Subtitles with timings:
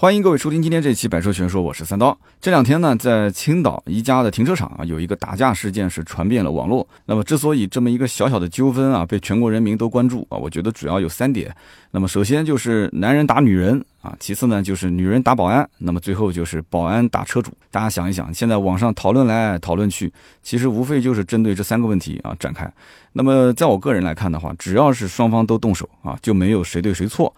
[0.00, 2.18] 欢迎各位收听今天这期《百车全说》，我是三刀。
[2.40, 6.88] 这两天呢，在青岛宜家的停车场啊，有一个打架事件是传遍了网络。
[7.04, 11.54] 那么，之所以这么一个小小的纠纷啊，被全国人民都关注啊，我觉得主要有三点。
[11.90, 17.52] 那么，首先就是男人打女人啊，其次呢就是女人打保安，那么最后就是保安打车主。
[17.70, 20.10] 大家想一想，现在网上讨论来讨论去，
[20.42, 22.72] 其实无非就是针对这三个问题啊展开。
[23.12, 27.30] 那么，在我个人来看的话，只要是双方都动手啊，就没有谁对谁错。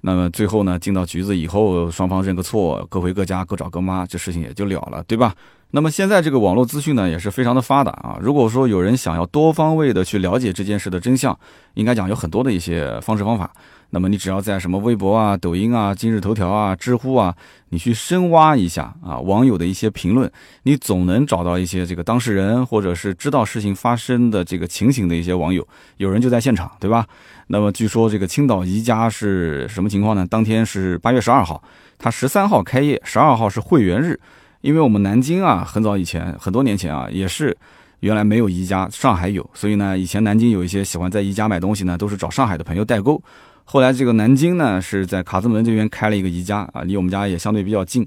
[0.00, 5.34] 那么最后呢，进到局子以后，双方认个错，各回各家，各找各妈，这事情也就了了，对吧？
[5.70, 8.16] 那么现在这个网络资讯呢，也是非常的发达啊。
[8.22, 11.38] 如果说有人想要多方位的去了解这件事的真相，
[11.74, 13.50] 应该讲有很多的一些方式方法。
[13.90, 17.34] 那么你只要在什么微博啊、抖音啊、今日头条啊、知乎啊，
[17.70, 20.30] 你去深挖一下啊，网友的一些评论，
[20.62, 27.06] 你总能找到一些这个当事人或者是知道事情发生的这个情形的一些网友，有人就在现场，对吧？
[27.50, 30.26] 那么据说这个青岛宜家是什么情况呢？
[30.28, 31.62] 当天是八月十二号，
[31.98, 34.20] 它十三号开业，十二号是会员日，
[34.60, 37.56] 因为我们南京啊，很早以前很多年前啊，也是
[38.00, 43.20] 原来没有宜家，上海有，所以呢，以前南京有一些喜欢在宜家买东西呢，都是找上海的朋友代购。
[43.64, 48.06] 后来这个南京呢是在卡子门这边开了一个宜家啊，离我们家也相对比较近，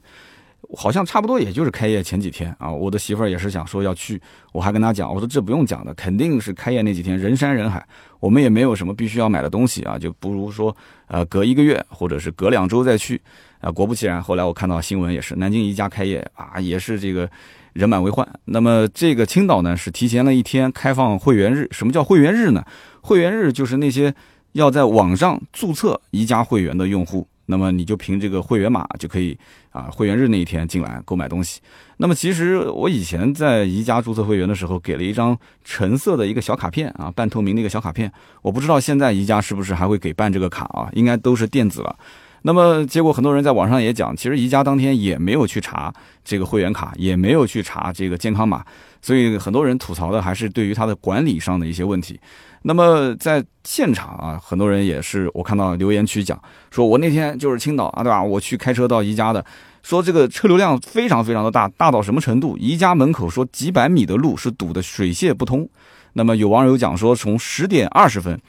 [0.76, 2.72] 好像差不多也就是开业前几天啊。
[2.72, 4.22] 我的媳妇儿也是想说要去，
[4.54, 7.86] 我还跟她讲，我说这不用讲的，肯定是开业那几天人山人海，
[8.22, 10.74] 我们也没有什么必须要买的东西啊，就不如说
[11.08, 13.20] 呃隔一个月或者是隔两周再去
[13.60, 13.70] 啊。
[13.70, 17.30] 果不其然，后来我看到新闻也是南京宜家开业啊，也是这个
[17.74, 18.26] 人满为患。
[18.46, 22.64] 那么这个青岛呢是提前了一天开放会员日，什么叫会员日呢？
[23.02, 24.16] 会员日就是那些。
[24.54, 29.38] 要在网上注册宜家会员的用户，那么你就凭这个会员码就可以
[29.70, 31.62] 啊，会员日那一天进来购买东西。
[32.02, 38.12] 那么其实我以前在宜家注册会员的时候，给了一张橙色的一个小卡片啊，半透明的一个小卡片。
[38.42, 40.90] 我不知道现在宜家是不是还会给办这个卡啊？
[40.94, 41.96] 应该都是电子了。
[42.42, 45.94] 那么结果很多人在网上也讲，其实宜家当天也没有去查
[46.26, 48.66] 这个会员卡，也没有去查这个健康码，
[49.00, 52.20] 所以很多人吐槽的还是对于它的管理上的一些问题。
[52.64, 56.42] 那么在现场啊，很多人也是我看到留言区讲，
[56.72, 58.24] 说我那天就是青岛啊，对吧？
[58.24, 59.46] 我去开车到宜家的，
[59.84, 62.58] 说这个车流量非常非常的大，大到什么程度？
[62.58, 65.68] 宜家门口说几百米的路是堵得水泄不通。
[66.14, 68.40] 那么有网友讲说，从十点二十分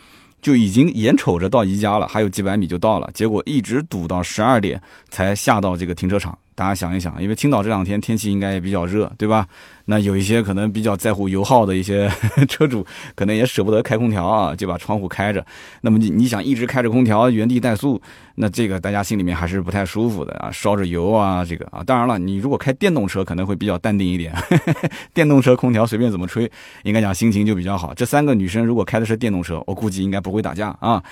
[0.40, 6.36] 就已经眼瞅着到宜家了，还有几百米就到了，结果一直堵到十二点才下到这个停车场。
[6.54, 9.46] 大家想一想，因为青岛这两天天气应该也比较热，对吧？
[9.86, 12.08] 那有一些可能比较在乎油耗的一些
[12.48, 15.44] 车主，可能也舍不得开空调啊，就把窗户开着。
[15.80, 18.00] 那么你你想一直开着空调原地怠速，
[18.36, 21.82] 那这个大家心里面还是不太舒服的啊，烧着油啊，这个啊。
[21.84, 24.32] 当然了，你如果开电动车可能会比较淡定一点，
[25.12, 26.50] 电动车空调随便怎么吹，
[26.84, 27.92] 应该讲心情就比较好。
[27.94, 31.02] 这三个女生如果开的是电动车，我估计应该不会打架啊。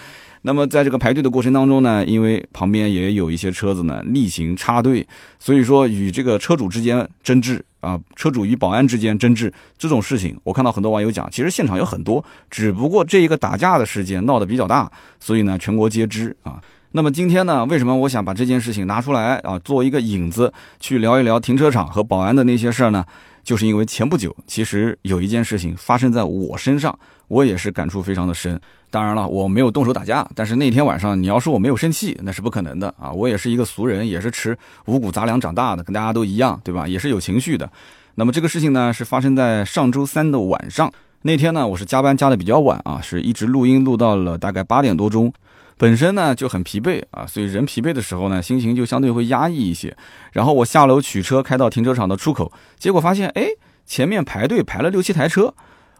[0.42, 5.06] 那么在这个排队的过程当中呢，因为旁边也有一些车子呢例行插队，
[5.38, 16.58] 所以说与这个车主之间争执啊，车主与保安之间争执这种事情，我看到很多网友讲，其实现场有很多，只不过这一个打架的事件闹得比较大，所以呢全国皆知啊。
[16.92, 23.04] 那么今天呢，为什么我想把这件事情拿出来啊，做一个引子去聊一聊停车场和保安的那些事儿呢？
[23.42, 26.96] 就是因为前不久，其实有一件事情发生在我身上，
[27.28, 28.60] 我也是感触非常的深。
[28.90, 33.12] 当然了，我没有动手打架，但是那天晚上，你要说我没有生气，那是不可能的啊！
[33.12, 34.56] 我也是一个俗人，也是吃
[34.86, 36.88] 五谷杂粮长大的，跟大家都一样，对吧？
[36.88, 37.70] 也是有情绪的。
[38.16, 40.92] 那么这个事情呢，是发生在上周三的晚上。
[41.22, 45.32] 那天呢，我是加班加的比较晚啊，是一直录音录到了大概八点多钟。
[45.80, 49.96] 本身呢就很疲惫啊，所以人疲惫的时候呢，心情就相对会压抑一些。
[50.32, 53.46] 然后我下楼取车，开到停车场的出口，结果发现，哎，
[53.86, 55.54] 前面排队排了六七台车。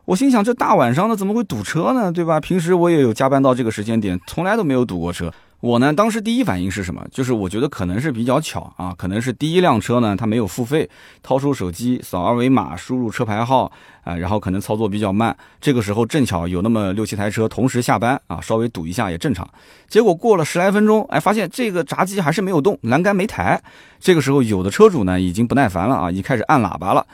[0.05, 2.13] 我心想，这大晚上的怎么会堵车呢？
[2.13, 2.39] 对吧？
[2.39, 5.33] 平时我也有加班到这个时间点，从来都没有堵过车。
[5.61, 7.07] 我呢，当时第一反应是什么？
[7.11, 10.89] 就是我觉得可能是比较巧啊，可能是第一辆车呢，它没有付费，
[11.23, 13.71] 掏出手机扫二维码，输入车牌号
[14.03, 15.37] 啊，然后可能操作比较慢。
[15.61, 19.47] 这个时候正巧有那么六七台车同时下班啊，稍微堵一下也正常。
[19.87, 23.63] 结果过了十来分钟，哎，发现这个闸机还是没有动，栏杆没抬。
[23.99, 27.07] 这个时候有的车主呢已经不耐烦了啊，已经开始按喇叭了。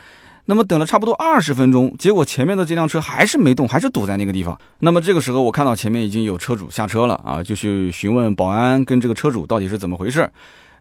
[0.49, 4.57] 那么等了差不多二十分钟，结果前面的这辆车还是没动，还是堵在那个地方。
[4.79, 10.31] 那么这个时候，我看到前面已经有车主下车了啊，就去询问保安跟这个车主到底是怎么回事。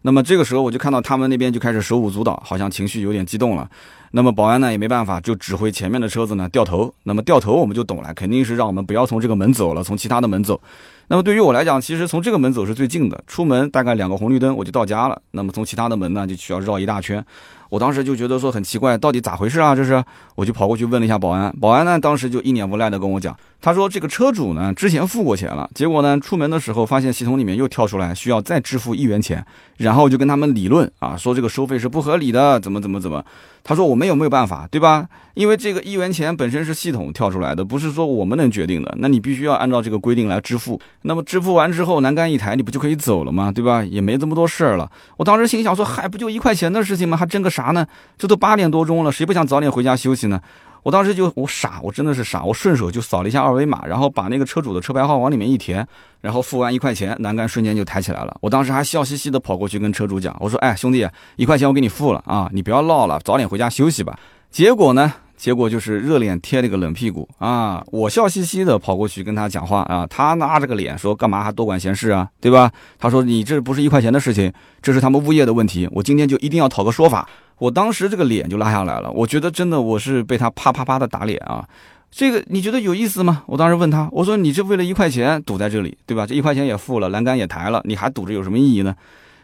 [0.02, 3.68] 那么这个时候，我就看到他们那边就开始手舞足蹈，好像情绪有点激动了。
[4.12, 6.94] 那么保安呢也没办法，就指挥前面的车子呢掉头。
[7.02, 10.60] 那么掉头我们就懂了，肯定是让我们不要从这个门走了，从其他的门走。
[11.08, 15.20] 那么对于我来讲，其实从这个门走是最近的，出门大概两个红绿灯我就到家了。
[15.32, 17.24] 那么从其他的门呢，就需要绕一大圈。
[17.68, 19.74] 我当时就觉得说很奇怪，到底咋回事啊？
[19.74, 20.02] 这是，
[20.34, 29.44] 我就跑过去问了一下保安，保安呢当时就一脸无奈的跟我讲，他说这个车主呢之前付过钱了，结果呢出门的时候发现系统里面又跳出来需要再支付一元钱，
[29.76, 33.24] 然后就跟他们理论啊，说这个收费是不合理的，怎么怎么怎么。
[33.64, 35.08] 他说我们有没有办法，对吧？
[35.34, 40.80] 因为这个一元钱本身是系统跳出来的，不是说我们能决定的，那你必须要按照这个规定来支付。
[41.02, 43.50] 那么支付完之后栏杆一抬，你不就可以走了吗？
[43.50, 43.82] 对吧？
[43.84, 44.88] 也没这么多事儿了。
[45.16, 47.16] 我当时心想说，嗨，不就一块钱的事情吗？
[47.16, 47.86] 还争个啥呢？
[48.18, 50.38] 这都八点多钟了，谁不想早点回家休息呢？
[50.82, 55.84] 我当时就我傻，我真的是傻，我顺手就扫了一下二维码，然后把那个车主的车牌号往里面一填，
[56.20, 58.36] 然后付完一块钱，栏杆瞬间就抬起来了。
[58.40, 64.16] 我当时还笑嘻嘻的跑过去跟车主讲，我说：“哎，兄弟，一块钱我给你付了啊，你不要唠了，早点回家休息吧。”
[64.52, 65.12] 结果呢？
[65.36, 67.84] 结果就是热脸贴了个冷屁股啊！
[67.92, 72.28] 我笑嘻嘻的跑过去跟他讲话啊，他拉着个脸说：“干嘛还多管闲事啊？
[72.40, 77.28] 对吧？”他说：“你这不是一块钱的事情，这是他们物业的问题，我今天就一定要讨个说法。”
[77.58, 81.66] 我当时这个脸就拉下来了，我觉得真的我是被他啪啪啪的打脸啊！
[82.10, 83.42] 这个你觉得有意思吗？
[83.46, 86.26] 我当时问他，我说：“你这为了一块钱堵在这里，对吧？
[86.26, 88.94] 这一块钱也付了，栏杆也抬了，你还堵着有什么意义呢？”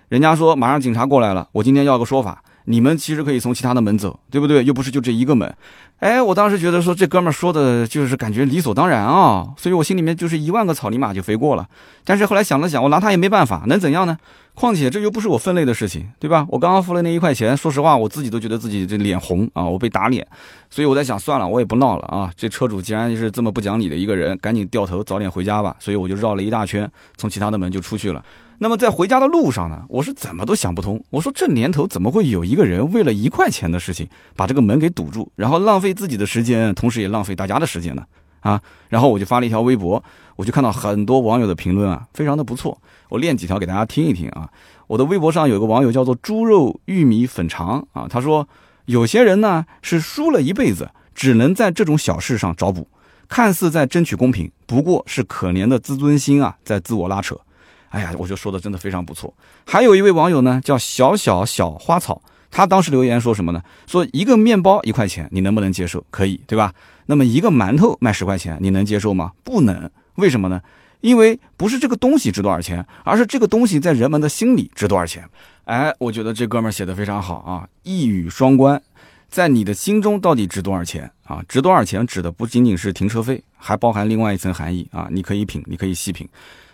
[0.09, 2.43] 人家说马上警察过来了，我今天要个说法。
[2.65, 4.65] 你们其实可以从其他的门走，对不对？
[4.65, 5.53] 又不是就这一个门。
[5.99, 11.69] 哎，我当时觉得说这哥们说的就是感觉理所当然啊，所以我心里面就是一万个草泥马就飞过了。
[12.05, 14.17] 但是后来想了想，我拿他也没办法，能怎样呢？
[14.55, 16.45] 况且这又不是我分内的事情，对吧？
[16.51, 20.27] 我刚刚付了那一块钱，说实话，我自己都觉得自己这脸红啊，我被打脸。
[20.69, 22.31] 所以我在想，算了，我也不闹了啊。
[22.37, 25.75] 这车主既然是这么不讲理的一个人，赶紧掉头早点回家吧。
[25.79, 28.23] 所以我就绕了一大圈，从其他的门就出去了。
[28.63, 31.05] 那么在回家的路上呢，我是怎么都想不通。
[31.11, 38.05] 我说这年头怎么会有一个人为了一块钱的事情把这个门给堵住，然后浪费自己的时间，同时也浪费大家的时间呢？
[38.39, 40.01] 啊，然后我就发了一条微博，
[40.37, 42.81] 我就看到很多网友的评论啊，非常的不错。
[43.09, 44.49] 我练几条给大家听一听啊。
[44.87, 48.49] 我的微博上有个网友叫做猪肉玉米粉肠啊，他说
[48.85, 52.87] 有些人呢是输了一辈子，只能在这种小事上找补，
[53.29, 57.37] 看似在争取公平，不过是可怜的自尊心啊在自我拉扯。
[57.93, 59.33] 哎呀，我就说的真的非常不错。
[59.67, 63.63] 还有一位网友呢，叫小小小花草，他当时留言说什么呢？
[63.87, 66.03] 说一个面包一块钱，你能不能接受？
[66.11, 66.73] 可以，对吧？
[67.07, 69.33] 那么一个馒头卖十块钱，你能接受吗？
[69.45, 69.91] 不能。
[70.15, 70.61] 为什么呢？
[71.03, 75.29] 因为不是这个东西值多少钱，而是这个东西在人们的心里值多少钱。
[75.65, 78.81] 哎，我觉得这哥们儿写的非常好啊，一语双关，
[79.29, 81.43] 在你的心中到底值多少钱啊？
[81.49, 85.09] 值多少钱指的不仅仅是停车费，还包含另外一层含义啊！
[85.11, 86.29] 你可以品，你可以细品。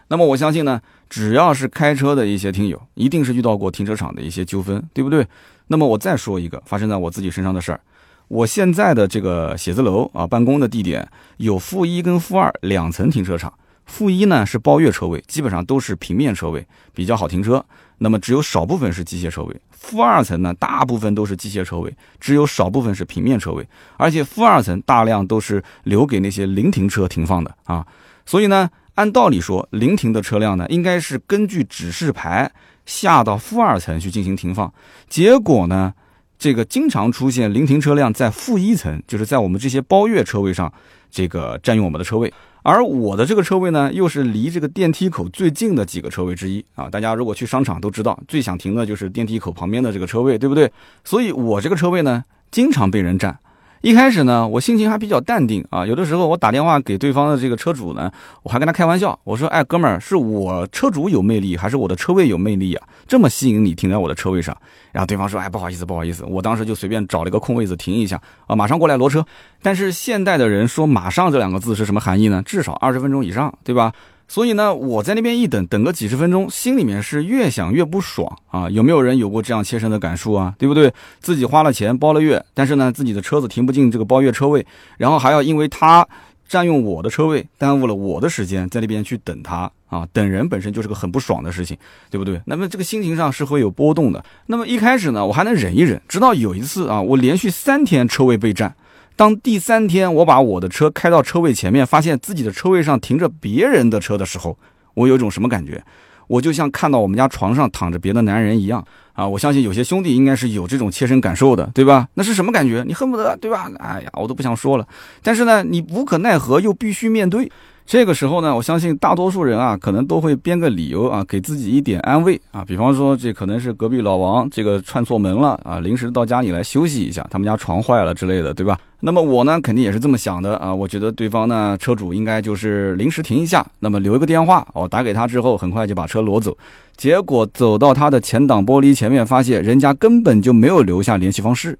[0.08, 5.26] 那么我相信呢，只要是开车的一些听友，一定是遇到过停车场的一些纠纷，对不对？
[5.66, 7.80] 那么我再说一个发生在我自己身上的事儿。
[8.28, 11.06] 我现在的这个写字楼啊，办公的地点
[11.36, 13.52] 有负一跟负二两层停车场。
[13.84, 17.64] 负一呢是包月车位，基本上都是平面车位，比较好停车。
[17.98, 19.54] 那么只有少部分是机械车位。
[19.70, 23.66] 负二层呢，大部分都是机械车位，只有少部分是平面车位。
[23.96, 27.86] 而且负二层大量都是留给那些临停车停放的啊。
[28.24, 28.70] 所以呢。
[28.98, 32.50] 按道理说，临停的车辆呢，应该是根据指示牌
[32.84, 34.72] 下到负二层去进行停放。
[35.08, 35.94] 结果呢，
[36.36, 40.72] 这个经常出现临停车辆在负一层，就是在我们这些包月车位上，
[41.12, 42.32] 这个占用我们的车位。
[42.64, 46.90] 而我的这个车位呢，又是离这个电梯口最近的几个车位之一啊。
[46.90, 50.68] 大家如果去商场都知道，最想停的就是电梯口旁边的这个车位，对不对？
[51.04, 53.38] 所以我这个车位呢，经常被人占。
[53.80, 55.86] 一开始呢，我心情还比较淡定啊。
[55.86, 58.10] 有的时候我打电话给对方的这个车主呢，
[58.42, 62.86] 我还跟他开玩笑，我说：“哎，哥们儿，是我车主有魅力，还是我的车位有魅力啊？
[63.06, 64.56] 这么吸引你停在我的车位上？”
[64.90, 69.24] 然后对方说：“哎，不好意思，不好意思。”我当时就随便找了一个空位子停一下啊，马上过来挪车。
[69.62, 72.42] 但是现代的人说“马上”这两个字是什么含义呢？
[72.44, 73.92] 至少二十分钟以上，对吧？
[74.28, 78.68] 所以呢，我在那边一等，等个几十分钟，心里面是越想越不爽啊！
[78.68, 80.54] 有没有人有过这样切身的感受啊？
[80.58, 80.92] 对不对？
[81.18, 84.64] 自己花了钱包了月，但是呢，自己的车子停不进这个包月车位，
[84.98, 86.06] 然后还要因为他
[86.46, 90.06] 占用我的车位，耽误了我的时间，在那边去等他啊！
[90.12, 91.74] 等人本身就是个很不爽的事情，
[92.10, 92.38] 对不对？
[92.44, 94.22] 那么这个心情上是会有波动的。
[94.46, 98.74] 那么一开始呢，我还能忍一忍，直到有一次啊，我连续三天车位被占。
[99.18, 104.56] 当第三天我把我的车开到车位前面，发现自己的车位上停着别人的车的时候，
[104.94, 105.82] 我有一种什么感觉？
[106.28, 109.26] 我就像看到我们家床上躺着别的男人一样啊！
[109.26, 112.06] 我相信有些兄弟应该是有这种切身感受的，对吧？
[112.14, 112.84] 那是什么感觉？
[112.86, 113.68] 你恨不得，对吧？
[113.80, 114.86] 哎呀，我都不想说了。
[115.20, 117.50] 但是呢，你无可奈何又必须面对。
[117.88, 122.62] 这个时候呢，我相信大多数人啊，可能都会编个理由啊，给自己一点安慰啊。
[122.62, 128.78] 比方说，这可能是隔壁老王这个串错门了啊，临时到家里来休息一下，他们家床坏了之类的，对吧？
[129.00, 130.74] 那么我呢，肯定也是这么想的啊。
[130.74, 136.54] 我觉得对方呢，车主应该就是临时停一下，那么留一个电话，我打给他之后，很快就把车挪走。
[136.94, 141.78] 结果走到他的前挡玻璃前面，发现人家根本就没有留下联系方式。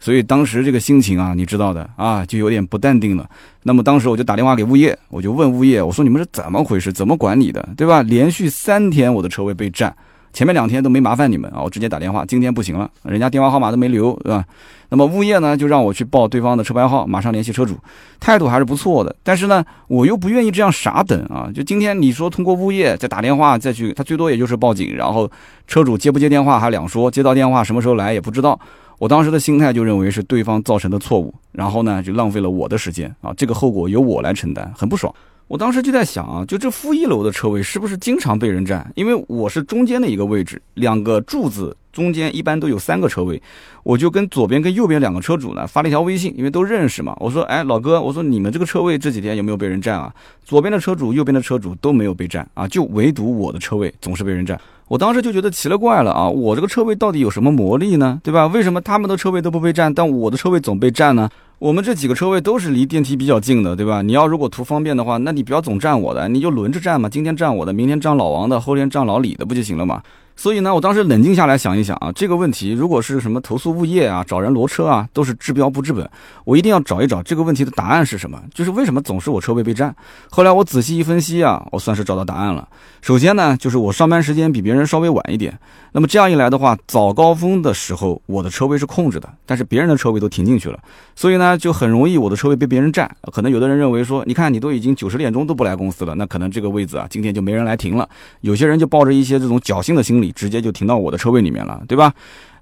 [0.00, 3.28] 所以当时这个心情啊，你知道的啊，就有点不淡定了。
[3.64, 8.02] 那么当时我就打电话给物业，我就问物业，我说你们是怎么回事，怎么管理的，对吧？
[8.02, 9.94] 连续三天我的车位被占，
[10.32, 14.44] 前面两天都没麻烦你们啊，我直接打电话，今天不行了，人家电话号码都没留，对吧？
[14.90, 17.76] 那么物业呢，就让我去报对方的车牌号，马上联系车主，
[18.18, 19.14] 态度还是不错的。
[19.22, 25.30] 但是呢，我又不愿意这样傻等啊，就今天你说通过物业再打电话再去，他最多也就是报警，然后
[25.66, 28.58] 车主接不接电话还两说，接到电话什么时候来也不知道。
[28.98, 35.14] 我当时的心态就认为是对方造成的错误，然后呢就浪费了我的时间啊，这个后果由我来承担，很不爽。
[35.46, 38.90] 我当时就在想啊，就这负一楼的车位是不是经常被人占？
[38.96, 43.40] 因为我是中间的一个位置，两个柱子中间一般都有三个车位，
[43.82, 47.16] 我就跟左边跟右边两个车主呢发了一条微信，因为都认识嘛。
[47.18, 50.12] 我说，哎，老哥，我说你们这个车位这几天有没有被人占啊？
[50.44, 54.60] 左边的车主、右边的车主都没有被占啊，就唯独我的车位总是被人占。
[54.88, 56.28] 我当时就觉得奇了怪了啊！
[56.28, 58.18] 我这个车位到底有什么魔力呢？
[58.24, 58.46] 对吧？
[58.46, 61.28] 为什么他们的车位都不被占，但我的车位总被占呢？
[61.58, 64.00] 我们这几个车位都是离电梯比较近的，对吧？
[64.00, 67.08] 你要如果图方便的话，那你不要总占我的，你就轮着占嘛。
[67.08, 70.02] 今天占我的，明天占老王的，后天占老李的，不就行了嘛？
[70.36, 76.08] 所以呢，我当时冷静下来想一想啊，这个问题如果是什么投诉物业啊、找人挪车啊，都是治标不治本。
[76.44, 79.92] 我一定要找一找这个问题的答案是什么，就是为什么总是我车位被占。
[80.30, 82.68] 后来我仔细一分析啊，我算是找到答案了。
[83.02, 85.58] 首先呢，就是我上班时间比别人人稍微晚一点，
[85.92, 90.78] 那么这样一来的话，早高峰的时候我的车位是空着的，但是别人的车位都停进去了，
[91.16, 93.10] 所以呢，就很容易我的车位被别人占。
[93.32, 98.08] 可能有的人认为说，你看你都已经九十点钟都不来公司了，那可能这个位子啊，今天就没人来停了。
[98.42, 100.98] 有些人就抱着一些这种侥幸的心理，直接就停到。
[100.98, 102.12] 我的车位里面了，对吧？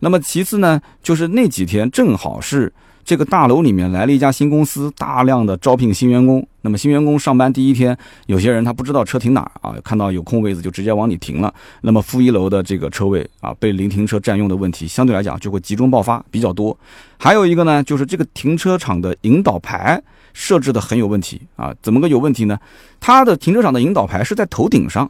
[0.00, 2.70] 那么其次呢，就是那几天正好是
[3.06, 6.44] 这个大楼里面来了一家新公司，大量的招聘新员工。
[6.62, 7.96] 那么新员工上班第一天，
[8.26, 11.54] 有些人他不知道车停哪啊，看到有空位子就直接往里停了。
[11.82, 16.76] 那么负一楼的这个车位啊，被临停车占用的问题，相对来讲就会集中爆发比较多。
[17.16, 21.72] 还有一个呢，就是这个停车场的引导牌设置的很有问题啊。
[21.80, 22.58] 怎么个有问题呢？
[22.98, 25.08] 它的停车场的引导牌是在头顶上。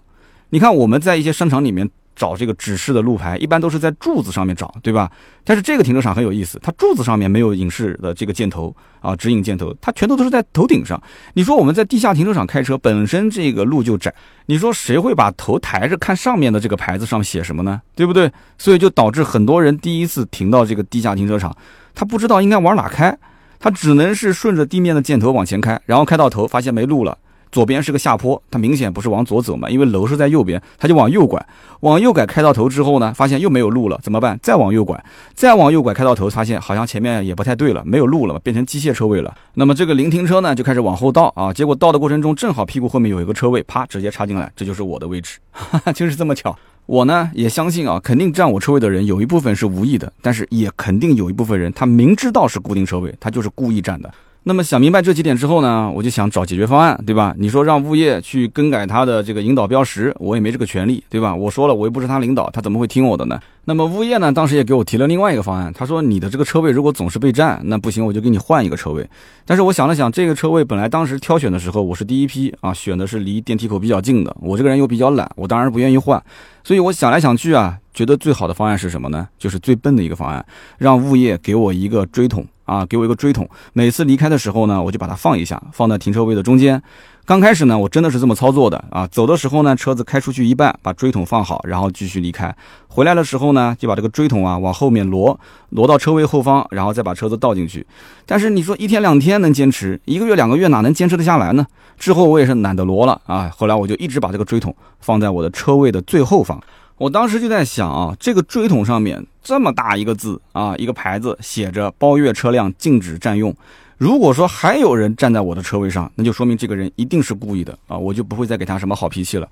[0.50, 1.88] 你看我们在一些商场里面。
[2.16, 5.08] 找这个指示的路牌，一般都是在柱子上面找，对吧？
[5.44, 11.00] 但是这个停车场很有意思，它柱子上面没有影视的这个箭头啊，指引箭头，它全都都是在头顶上。
[11.35, 14.12] 你说我们在地下停车场开车，本身这个路就窄，
[14.46, 17.80] 你说谁会把头抬着看上面的这个牌子上写什么呢？
[17.94, 18.32] 对不对？
[18.58, 21.54] 所以就导致很多人第一次停到这个地下停车场，
[21.94, 23.16] 他不知道应该往哪开，
[23.58, 27.16] 他只能是顺着地面的箭头往前开，然后开到头发现没路了。
[27.50, 31.45] 左边是个下坡，它明显不是往左走嘛，因为楼是在右边，他就往右拐，
[31.81, 34.38] 往右拐开到头之后呢，发现又没有路了，怎么办？
[34.43, 35.03] 再往右拐，
[35.35, 39.35] 再往右拐开到头，发现好像前面也不太对了，没有路了，变成机械车位了。
[39.55, 45.38] 那么这个临停车呢，就开始往后倒啊，结果倒的过程中正好屁股后面有一个车位，啪，直接插进来，这就是我的位置，
[45.95, 46.57] 就是这么巧。
[46.87, 54.12] 我呢也相信啊，肯定占我车位的人有一部分是无意的，但是也肯定有一部分人他明知道是固定车位，他就是故意占的。
[54.49, 57.35] 那么想明白这几点之后呢，我就想找解决方案，对吧？
[57.37, 61.35] 你说让物业去更改他的这个引导标识，我也没这个权利，对吧？
[61.35, 63.41] 我说了，我又不是他领导，他怎么会听我的呢？
[63.65, 69.05] 那么物业呢，当时也给我提了另外一个方案，他说你的这个车位如果总是被占，那不行，我就给你换一个车位。
[69.45, 76.23] 但是我想了想，这个车位本来当时挑选的时候，我是第一批啊，选的是离电梯口比较近的，我这个人又比较懒，我当然不愿意换。
[76.62, 79.26] 所以我想来想去啊，觉得最好的方案是什么呢？
[79.37, 80.47] 就是最笨的一个方案，
[80.79, 82.47] 让物业给我一个锥桶。
[82.66, 86.80] 啊，给我一个锥桶，每次离开的时候呢，我就把它放一下，放在停车位的中间。
[87.25, 89.04] 刚开始呢，我真的是这么操作的啊。
[89.08, 92.54] 走的时候呢，车子开出去一半，把锥桶放好，然后继续离开。
[92.87, 95.38] 回来的时候呢，就把这个锥桶啊往后面挪，
[95.70, 97.85] 挪到车位后方，然后再把车子倒进去。
[98.25, 101.66] 但是你说一天两天能坚持，一个月两个月哪能坚持得下来呢？
[101.99, 103.50] 之后我也是懒得挪了啊。
[103.56, 106.61] 后来我就一直把这个锥桶放在我的车位的最后方。
[106.99, 113.55] 我当时就在想啊，这个锥桶上面这么大一个字啊，一个牌子写着“包月车辆禁止占用”。
[113.97, 119.49] 如果说还有人站在我的车位上，那就说明这个人一定是故意的啊，我就不会再给他什么好脾气了。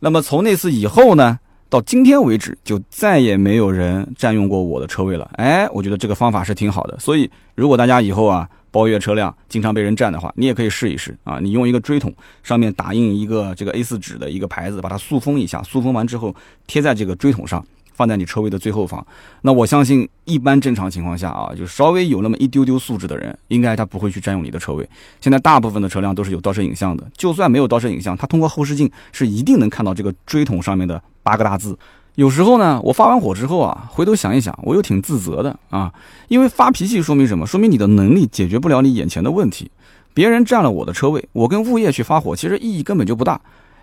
[0.00, 1.38] 那么从那次以后呢，
[1.70, 5.30] 到今天为止，就再也没有人占用过我的车位了。
[5.36, 6.98] 哎，我觉得这个方法是挺好的。
[6.98, 11.38] 所以如果大家以后啊，包月车辆经常被人占的话，你也可以试一试啊！
[11.40, 17.64] 你用一个锥桶上面打印一个这个 A4 纸的一个牌子，把它塑封一下，塑封完之后贴在这个锥桶上。
[18.00, 19.06] 放在你车位的最后方。
[19.42, 24.88] 那我相信，一般正常情况下啊，就稍微有那么一丢丢素质的人，应该他不会去占用你的车位。
[25.20, 31.78] 现在大部分的车辆都是有倒车影像的，就算没有倒车影像，他通过后视镜是一定能看到这个锥筒上面的八个大字。
[32.14, 35.92] 有时候呢，我发完火之后啊，回头想一想，我又挺自责的啊，
[36.28, 37.46] 因为发脾气说明什么？
[37.46, 39.70] 说明你的能力解决不了你眼前的问题。
[40.12, 43.40] 别人占了我的车位，我跟物业去发火，其实意义根本就不大，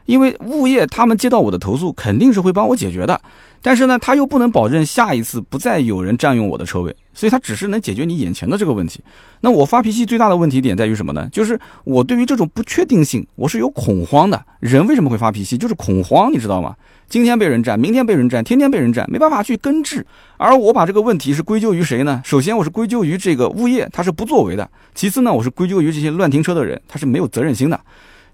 [0.08, 3.22] 因为物业他们接到我的投诉，肯定是会帮我解决的。
[3.62, 9.02] 但是呢，他又不能保证下一次不再有人占用我的车位，所以他只是能解决你眼前的这个问题。
[9.42, 11.28] 那我发脾气最大的问题点在于什么呢？
[11.32, 14.42] 就是我对于这种不确定性，我是有恐慌的。
[14.60, 15.58] 人为什么会发脾气？
[15.58, 16.76] 就是恐慌，你知道吗？
[17.10, 20.06] 今天被人占，明天被人占，天天被人占，没办法去根治。
[20.38, 22.22] 而我把这个问题是归咎于谁呢？
[22.24, 24.64] 首先我是归咎于这个物业，他是不作为的；
[24.96, 27.80] 其次呢，我是归咎于这些乱停车的人，他是没有责任心的。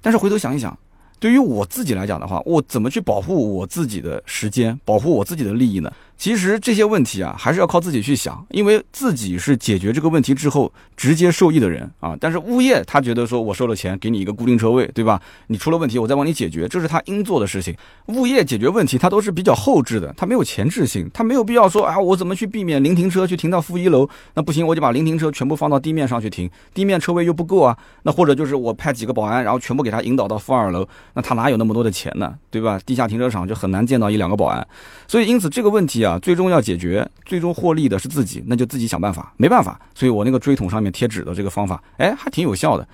[0.01, 0.77] 但是回头想一想。
[1.23, 5.89] 对于我自己来讲的话，我怎么去保护我自己的时间，保护我自己的利益呢？
[6.17, 12.15] 其实这些问题啊，还是要靠自己去想，因为自己是解决这个问题之后直接受益的人啊。
[12.19, 15.21] 但是物业他觉得说我收了钱，给你一个固定车位，对吧？
[15.47, 17.75] 你出了问题，我再帮你解决，这是他应做的事情。
[18.07, 24.07] 物业解决问题，他都是比较后置的，他没有前置性，他没有必要说啊，我怎么去避免零停车去停到负一楼？
[24.35, 27.77] 那不行，我就把零停车全部放到地面上去停，地面车位又不够啊。
[28.03, 32.33] 那或者就是我派几个保安，然后全部给他引导到负二楼，那他哪有那么多的钱呢？
[32.49, 32.79] 对吧？
[32.85, 34.65] 地下停车场就很难见到一两个保安，
[35.07, 37.07] 所以因此这个问题啊，啊最终要解决。
[37.25, 39.79] 最终获利的是自己，那就自己想办法，没办法。
[39.95, 42.87] 所以我那个锥筒上面贴纸的这个方法，哎，还挺有效的。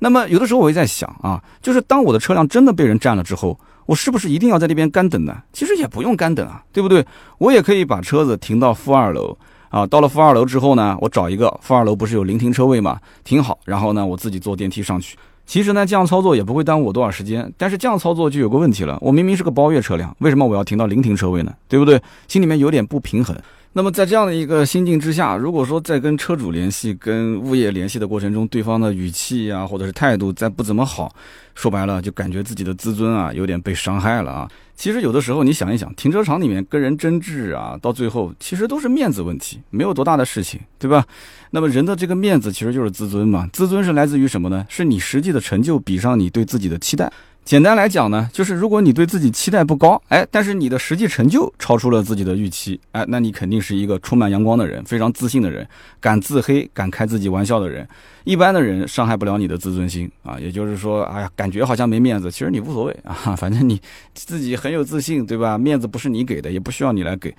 [0.00, 5.36] 那么有的时候我会在想啊，就是当我的车辆真的被人占了之后，我是不是一定要在那边干等呢？
[5.52, 7.04] 其实也不用干等啊，对不对？
[7.38, 9.36] 我也可以把车子停到负二楼
[9.68, 15.16] 啊，到了负二楼之后呢，我找一个负二楼不是有临停车位嘛，停好，然后呢，我自己坐电梯上去。
[15.46, 21.52] 其实呢，这样操作也不会耽误我多少时间，但是这样操作就有个问题了，我明明是个包月车辆，为什么我要停到临停车位呢？
[21.68, 22.00] 对不对？
[22.28, 23.36] 心里面有点不平衡。
[23.76, 31.12] 那么在这样的一个心境之下，如果说在跟车主联系、跟物业联系的过程中，对方的语气啊，或者是态度再不怎么好，
[31.56, 34.48] 说白了就感觉自己的自尊啊有点被伤害了啊。
[34.76, 41.04] 其实有的时候你想一想，停车场里面跟人争执啊，到最后其实都是面子问题，没有多大的事情，对吧？
[41.50, 44.64] 那么人的这个面子其实就是自尊嘛，自尊是来自于什么呢？
[44.68, 47.12] 是你实际的成就比上你对自己的期待。
[47.44, 55.66] 简单来讲呢，就是如果你对自己期待不高，哎，但是你的实际成就超出了自己的预期，哎，那你肯定是一个充满阳光的人，非常自信的人，
[56.00, 57.86] 敢自黑、敢开自己玩笑的人。
[58.24, 63.78] 一般的人伤害不了你的自尊心啊，也就是说，哎呀，感觉好像没面子，其实你无所谓啊，反正你
[64.14, 65.58] 自己很有自信，对吧？
[65.58, 67.34] 面子不是你给的，也不需要你来给。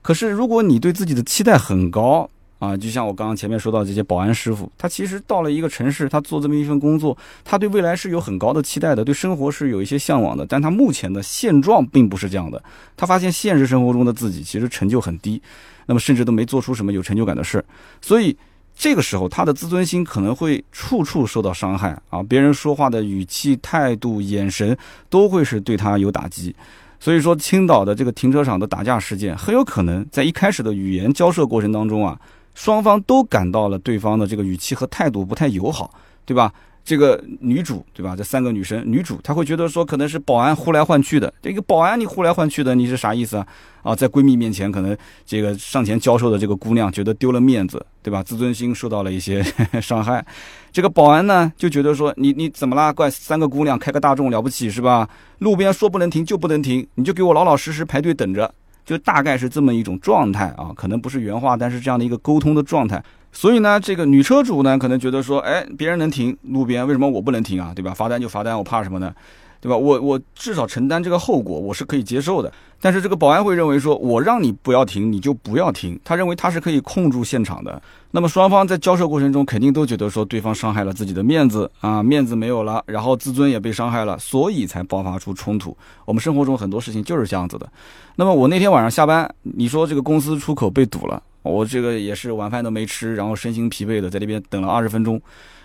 [0.00, 10.44] 可是如果你对自己的期待很高，啊，就像我刚刚前面说到这些保安师傅，他其实到了一个城市，他做这么一份工作，他对未来是有很高的期待的，对生活是有一些向往的。
[10.44, 12.60] 但他目前的现状并不是这样的，
[12.96, 15.40] 他发现现实生活中的自己其实成就很低，
[15.86, 17.64] 那么甚至都没做出什么有成就感的事，
[18.00, 18.36] 所以
[18.76, 24.76] 这个时候他的自尊心可能会处处受到伤害啊，别人说话的语气、态度、眼神
[25.08, 26.54] 都会是对他有打击。
[27.00, 32.18] 所以说，青岛的这个停车场的打架事件，很有可能在一开始的语言交涉过程当中啊。
[32.58, 35.94] 双方都感到了对方的这个语气和态度不太友好，
[36.26, 36.52] 对吧？
[36.84, 38.16] 这个女主，对吧？
[38.16, 41.32] 这三个女生，女主她会觉得说，可能是保安呼来唤去的。
[41.40, 43.46] 这个保安你呼来唤去的，你是啥意思啊？
[43.82, 48.20] 啊，在闺蜜面前，可能这个上前交涉的这个姑娘觉得丢了面子，对吧？
[48.24, 49.40] 自尊心受到了一些
[49.80, 50.26] 伤害。
[50.72, 52.92] 这个保安呢，就觉得说，你你怎么啦？
[52.92, 55.08] 怪三个姑娘开个大众了不起是吧？
[55.38, 58.52] 路边说不能停就不能停，你就给我老老实实排队等着。
[58.88, 63.04] 就大概是这么一种状态啊，可能不是原话，但是这样的一个沟通的状态。
[63.30, 67.70] 所以呢，这个女车主呢，可能觉得说，哎，别人能停路边，为什么我不能停啊？
[67.76, 67.92] 对吧？
[67.92, 69.12] 罚单就罚单，我怕什么呢？
[69.60, 69.76] 对吧？
[69.76, 72.52] 我我至少承担这个后果，我是可以接受的。
[72.80, 75.98] 但是这个保安会认为说，我让你不要停，你就不要停。
[76.04, 77.82] 他认为他是可以控住现场的。
[78.12, 85.76] 那么双方在交涉过程中，肯定都觉得说对方伤害了自己的面子啊，面子没有了，然后自尊也被伤害了，所以才爆发出冲突。
[86.04, 87.68] 我们生活中很多事情就是这样子的。
[88.14, 95.20] 那么我那天晚上下班，你说这个公司出口被堵了，我这个也是晚饭都没吃，然后身心疲惫的在那边等了二十分钟。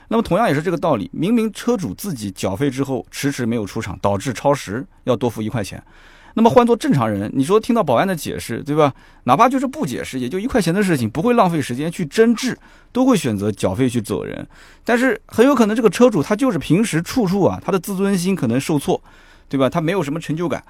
[0.09, 5.81] 那么同样也是这个道理，明明车主自己缴费之后迟迟没有出厂，导致超时要多付一块钱。
[6.35, 8.91] 那么换做正常人，你说听到保安的解释，对吧？
[9.25, 12.57] 哪怕就是不解释，也就一块钱的事情，不会浪费时间去争执，
[12.91, 14.47] 都会选择缴费去走人。
[14.83, 18.99] 但是很有可能这个车主他就是平时处处啊，他的自尊心可能受挫，
[19.47, 19.69] 对吧？
[19.69, 20.63] 他没有什么成就感。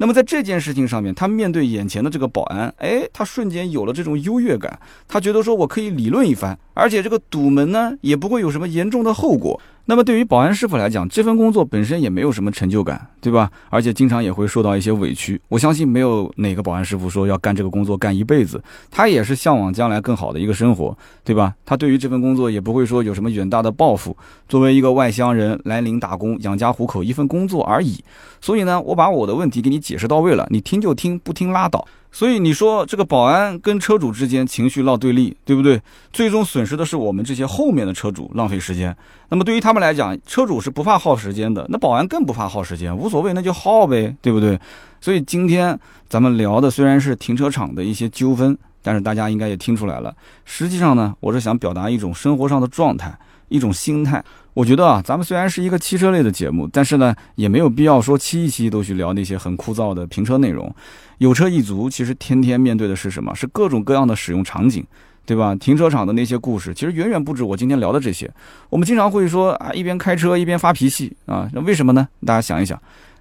[0.00, 9.60] 那么在这件事情上面，他面对眼前的这个保安，哎，他瞬间有了这种优越感，他觉得说我可以理论一番，而且这个堵门呢也不会有什么严重的后果。
[9.90, 13.50] 那么对于保安师傅来讲，这份工作本身也没有什么成就感，对吧？
[13.70, 15.40] 而且经常也会受到一些委屈。
[15.48, 21.52] 我相信没有哪个保安师傅说要干这个工作干一辈子，他也是向往将来更好的一个生活，对吧？
[21.66, 24.16] 他对于这份工作也不会说有什么远大的抱负，
[24.48, 27.98] 作为一个外乡人来临打工养家糊口一份工作而已。
[28.40, 31.84] 所以呢，我把我的问题给你解释到位了，你听就听，不听拉倒。
[32.12, 35.80] 所以你说这个保安跟车主之间情绪闹对立，对不对？
[36.12, 38.94] 最终损失的是我们这些后面的车主浪费时间。
[39.28, 44.58] 那么对于他们来讲，车主是不怕耗时间的，那保安更不怕耗时间，无所谓，那就耗呗，对不对？
[45.00, 53.16] 所以今天咱们聊的虽然是停车场的一些纠纷，但是大家应该也听出来了，实际上呢，我是想表达一种生活上的状态，
[53.50, 54.24] 一种心态。
[54.54, 60.74] 我觉得啊，咱们虽然是一个汽车类的节目，但是呢，也没有必要说期一期都去聊那些很枯燥的评车内容。
[61.18, 63.34] 有车一族其实天天面对的是什么？
[63.34, 64.84] 是各种各样的使用场景，
[65.24, 65.54] 对吧？
[65.54, 68.28] 停车场的那些故事，其实远远不止我今天聊的这些。
[68.70, 72.08] 我们经常会说啊，一边开车一边发脾气啊，那为什么呢？
[72.26, 72.80] 大家想一想，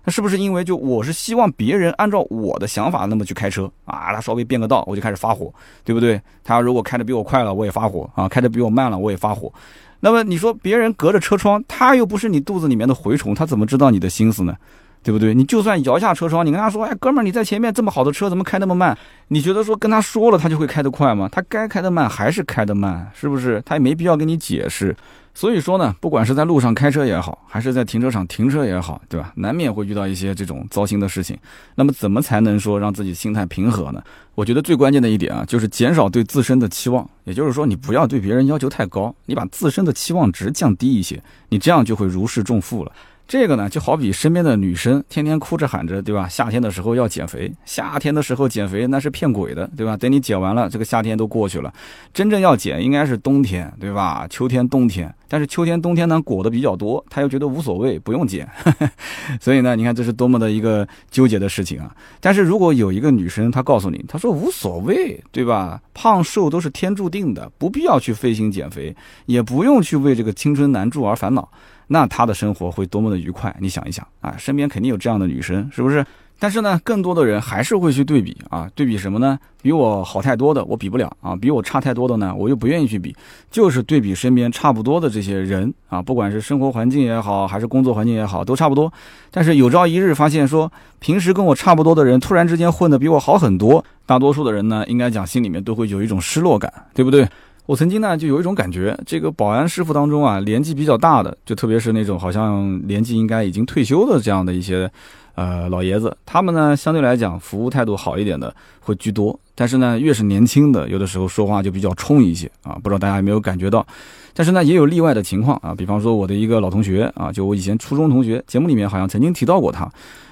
[0.09, 4.13] 是不是因为就我是希望别人按照我的想法那么去开车啊？
[4.13, 6.21] 他稍微变个道，我就开始发火，对不对？
[6.43, 9.51] 他如果开的比我快了，我也发火啊；开的比我慢了，我也发火。
[9.99, 14.55] 那么你说别人隔着车窗，他又不是你肚子里面的蛔虫，他怎么知道你的心思呢？
[15.01, 15.33] 对不对？
[15.33, 18.97] 你就算摇下车窗，你跟他说：“哎，哥们儿，你在前面这么好的车，怎么开那么慢？”
[19.29, 21.29] 你觉得说跟他说了，他就会开得快吗？
[21.31, 23.61] 他该开得慢还是开得慢，是不是？
[23.65, 24.95] 他也没必要跟你解释。
[25.33, 29.31] 所以说呢，不管是在路上开车也好，还是在停车场停车也好，对吧？
[29.35, 31.37] 难免会遇到一些这种糟心的事情。
[31.75, 34.03] 那么怎么才能说让自己心态平和呢？
[34.35, 37.07] 我觉得最关键的一点啊，就是减少对自身的期望。
[37.23, 42.91] 也就是说，你不要对别人要求太高，你把自身的期望值降低一些，你这样就会如释重负了。
[43.29, 46.27] 这个呢，就好比身边的女生天天哭着喊着，对吧？
[46.27, 49.95] 夏天的时候要减肥，夏天的时候减肥那是骗鬼的，对吧？
[49.95, 51.71] 等你减完了，这个夏天都过去了，
[52.11, 54.25] 真正要减应该是冬天，对吧？
[54.31, 58.49] 秋天、冬天，但是秋天、冬天呢裹的比较多，她又觉得无所谓，不用减，
[59.39, 61.95] 所以呢，你看这是多么的一个纠结的事情啊！
[62.19, 65.79] 但是如果有一个女生，她告诉你，她说无所谓，对吧？
[65.93, 68.95] 胖瘦都是天注定的，不必要去费心减肥，
[69.27, 71.47] 也不用去为这个青春难住而烦恼。
[71.89, 73.53] 那他的生活会多么的愉快？
[73.59, 76.05] 你想一想啊，身边肯定有这样的女生，是不是？
[76.41, 79.37] 但是呢，更多的人还是会去对比啊，对比什么呢？
[79.61, 83.13] 比我好太多的我比不了啊，比我差太多的呢，我又不愿意去比，
[83.51, 88.89] 就是对比身边差不多的这些人啊，不管是生活环境也好，还是工作环境也好，都差不多。
[89.31, 97.27] 但是有朝一日发现说，平时跟我差不多的人，突然之间混得比我好很多，大多数的人呢，应该讲心里面都会有一种失落感，对不对？
[97.69, 104.89] 我曾经呢，就有一种感觉，这个保安师傅当中啊，年纪比较大的，就特别是那种好像年纪应该已经退休的这样的一些，
[105.35, 109.39] 呃，老爷子，他们呢，相对来讲服务态度好一点的会居多。
[109.53, 113.85] 但是呢，越是年轻的，有的时候说话就比较冲一些啊，不知道大家有没有感觉到？
[114.33, 119.87] 但是呢，也有例外的情况啊，比方说我的一个老同学啊，就我以前初中同学，节目里面好像曾经提到过他。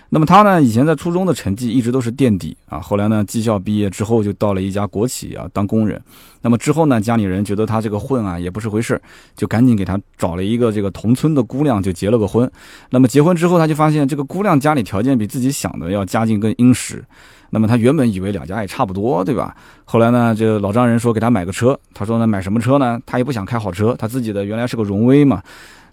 [0.10, 2.80] 那么他呢，以前在初中的成绩一直都是垫底啊。
[2.80, 6.02] 后来呢，技校毕业之后就到了一家国企啊当工人。
[6.42, 9.02] 那么之后呢，家里人觉得他这个混啊也不是回事，
[9.36, 12.50] 就赶紧给他找了一个这个同村的姑娘就结了个婚。
[12.90, 17.04] 那么结婚之后，他就发现这个姑娘家里条件比自己想的要家境更殷实。
[17.50, 19.56] 那么他原本以为两家也差不多，对吧？
[19.84, 22.98] 后来呢，这老丈人说给他买个车，他说呢买什么车呢？
[23.06, 25.42] 他也不想开好车，他自己的原来是个荣威嘛。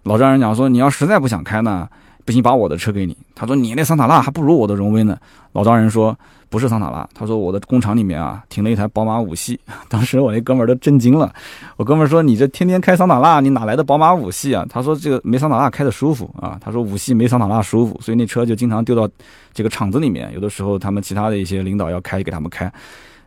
[0.05, 1.89] 老丈人讲说你要实在不想开呢。
[2.25, 3.17] 不行，把我的车给你。
[3.35, 5.19] 他说你那桑塔纳还不如我的荣威呢。
[5.53, 6.17] 老丈人说
[6.49, 9.59] 不是桑塔纳，他说我的工厂里面啊停了一台宝马五系。
[9.89, 11.33] 当时我那哥们儿都震惊了。
[11.77, 14.67] 我哥们儿说你这天天开桑塔纳，你哪来的宝马五系啊？
[14.69, 16.59] 他说这个没桑塔纳开的舒服啊。
[16.61, 19.09] 他说五系没桑塔纳舒服，所以那车就经常丢到
[19.53, 20.33] 这个厂子里面。
[20.35, 22.73] 有的时候他们其他的一些领导要开给他们开。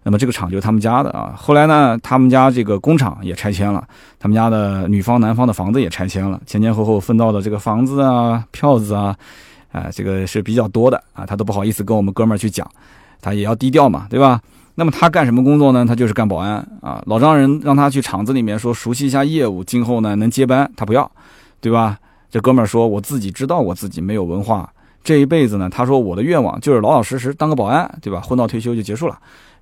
[0.07, 1.33] 那么这个厂就是他们家的啊。
[1.35, 3.85] 后来呢，他们家这个工厂也拆迁了，
[4.17, 9.13] 他们家的女方、男方的房子也拆迁了，前前后后分到的这个房子啊、票子啊，
[9.73, 11.25] 啊，这个是比较多的啊。
[11.25, 12.65] 他都不好意思跟我们哥们儿去讲，
[13.19, 14.39] 他也要低调嘛，对吧？
[14.75, 15.85] 那么他干什么工作呢？
[15.85, 17.03] 他就是干保安啊。
[17.07, 21.11] 老丈人让他去厂子里面说熟悉一下业务，今后呢能接班，他不要，
[21.59, 21.97] 对吧？
[22.31, 24.69] 这哥们儿说，我自己知道我自己没有文化，
[25.03, 28.21] 这一辈子呢，他说我的愿望就是老老实实当个保安，对吧？
[28.21, 29.17] 混到退休就结束了。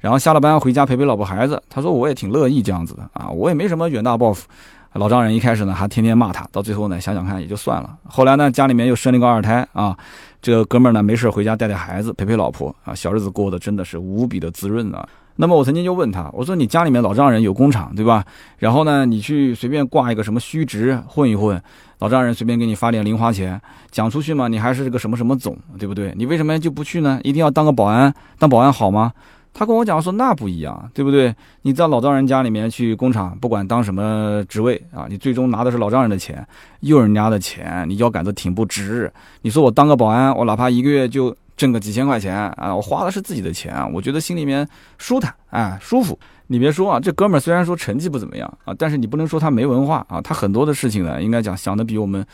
[0.05, 4.47] 然后下了班回家陪陪老婆孩子，他说我也挺乐意这样子的啊，我也没什么远大抱负。
[4.93, 7.97] 老丈人一开始呢还天天骂他，到最后呢想想看也就算了。
[8.07, 9.97] 后来呢家里面又生了个二胎啊，
[10.43, 15.03] 这个哥们儿呢没事回家带带孩子陪陪老婆啊，小日子过得真的是无比的滋润啊。
[15.37, 18.23] 那么我曾经就问他，我说你家里面老丈人有工厂对吧？
[18.59, 21.59] 然后呢你去随便挂一个什么虚职混一混，
[21.97, 26.13] 老丈人随便给你发点零花钱，讲出去嘛你还是个什么什么总对不对？
[26.15, 27.19] 你为什么就不去呢？
[27.23, 28.13] 一定要当个保安？
[28.37, 29.11] 当保安好吗？
[29.57, 31.33] 他跟我讲说那不一样，对不对？
[31.61, 36.45] 你在老丈人家里面去工厂，不管当什么职位啊，你最终拿的是老丈人的钱，
[36.81, 39.09] 用人家的钱，你腰杆子挺不直。
[39.43, 46.19] 你说我当个保安，我哪怕一个月就挣个几千块钱啊，我花的是自己的钱，我觉得心里面舒坦啊，舒服。
[46.47, 52.25] 你别说啊，这哥们儿虽然说成绩不怎么样啊，但是你不能说他没文化啊，他很多的事情呢，应该讲想的比我们。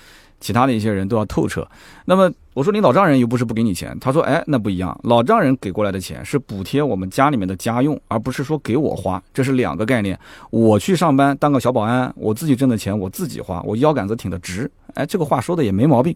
[0.41, 1.67] 其他的一些人都要透彻，
[2.05, 10.19] 那么我说你老丈人又不是不给你钱，他说哎那不一样，老丈人给过来的钱是补贴我们家里面的家用，而不是说给我花，这是两个概念。
[10.49, 16.13] 我去上班当个小保安，我自己挣的钱我自己花，我腰杆子挺得直，哎这个话说的也没毛病。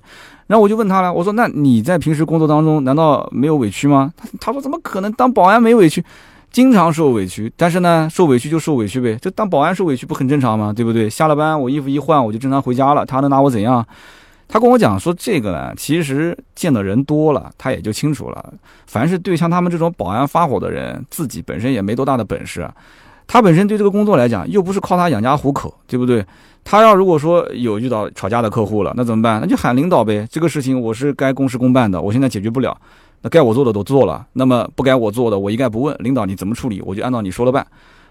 [0.47, 4.11] 然后我就问他了，我说那你在平时工作当中难道没有委屈吗？
[4.17, 6.03] 他他说怎么可能当保安没委屈？
[6.51, 10.73] 经常受委屈，但是呢，受委屈就受委屈呗，这当保安受委屈不很正常吗？
[10.73, 11.09] 对不对？
[11.09, 13.85] 下了班我衣服一换，我就正常回家了，他能拿我怎样？
[14.47, 18.53] 他跟我讲说这个呢，其实见的人多了，他也就清楚了。
[18.87, 22.69] 凡是对像他们这种保安发火的人，自己本身也没多大的本事，
[23.27, 26.25] 他本身对这个工作来讲又不是靠他养家糊口，对不对？
[26.63, 29.39] 他要如果说有遇到吵架的客户了，那怎么办？
[29.41, 30.27] 那就喊领导呗。
[30.31, 32.75] 这个事情我是该公事公办的，我现在解决不了。
[33.21, 35.95] 那该我做的都做了，那么不该我做的，我一概不问。
[35.99, 37.65] 领导你怎么处理，我就按照你说了办。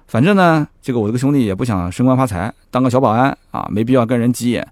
[0.06, 4.66] 反正呢，这个我这个兄弟也不想升官发财，当个小保安啊，没必要跟人急眼。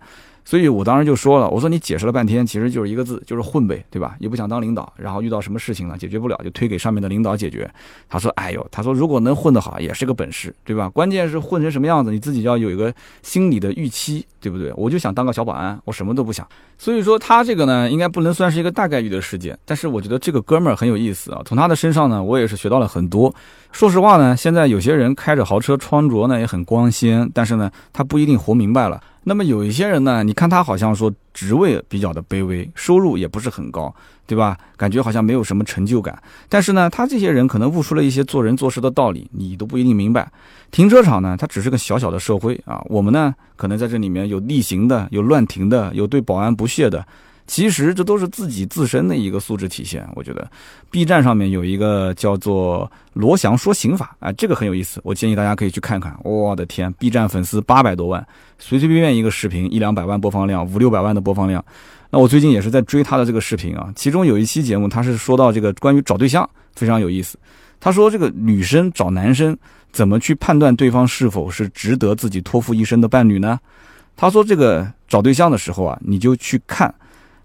[0.44, 4.16] 所以我当时就说了，我说你解释了半天，其实就是一个字，就是混呗，对吧？
[4.18, 7.70] 也不想当领导，然后遇到什么事情呢，解决不了就推给上面的领导解决。
[8.08, 10.88] 他说：“哎呦，他说如果能混得好，也是个本事，对吧？
[10.88, 14.72] 关键是混成什么样子，你自己要有一个心理的预期，对不对？
[14.76, 16.46] 我就想当个小保安，我什么都不想。
[16.76, 19.56] 所以说他这个呢，应该不能算是一个大概率的事件。
[19.64, 23.32] 但是我觉得这个哥们儿很有意思啊，从他的身上呢，我也是学到了很多。
[23.72, 33.92] 说实话呢，现在有些人开着豪车，穿着呢也很光鲜，但是呢，他不一定活明白了。”那么有一些人呢，你看他好像说职位比较的卑微，收入也不是很高，
[34.26, 34.58] 对吧？
[34.76, 36.20] 感觉好像没有什么成就感。
[36.48, 40.30] 但是呢，他这些人可能悟出了一些做人做事的道理，你都不一定明白。
[40.70, 47.06] 停车场呢，它只是个小小的社会啊，我们呢，可能在这里面有逆行的，有乱停的，有对保安不屑的。
[47.46, 50.08] 其实这都是自己自身的一个素质体现。
[50.14, 50.48] 我觉得
[50.90, 56.16] ，B 站上面有一个叫做罗翔说刑法，啊，这个很有意思，我建议大家可以去看看。
[56.22, 58.24] 我的天，B 站粉丝八百多万，
[58.58, 61.62] 随随便便一个视频一两百万播放量，五六百万的播放量。
[62.10, 67.38] 那我最近也是在追他的这个视频啊，其中有一期节目，他是说到这个关于找对象，非常有意思。
[67.80, 69.56] 他说这个女生找男生
[69.90, 73.58] 怎么去判断对方是否是值得自己托付一生的伴侣呢？
[74.14, 76.94] 他说这个找对象的时候啊，你就去看。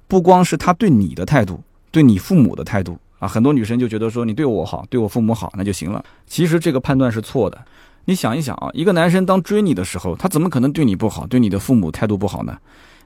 [0.07, 6.03] 不光是他对你的态度，对你父母的态度啊，很多女生就觉得说你对我好，对我父母好，那就行了。
[6.25, 7.57] 其实这个判断是错的。
[8.05, 12.57] 你想一想啊，一个男生当追你的时候，他怎么可能对你不好，对你的父母态度不好呢？